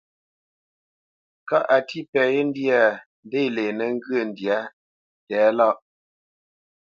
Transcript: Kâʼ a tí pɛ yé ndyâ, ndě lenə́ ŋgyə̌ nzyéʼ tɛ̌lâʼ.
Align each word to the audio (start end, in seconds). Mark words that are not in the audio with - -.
Kâʼ 1.47 1.65
a 1.75 1.77
tí 1.87 1.99
pɛ 2.11 2.21
yé 2.33 2.41
ndyâ, 2.49 2.79
ndě 3.25 3.39
lenə́ 3.55 3.87
ŋgyə̌ 3.95 4.21
nzyéʼ 4.29 4.65
tɛ̌lâʼ. 5.27 5.77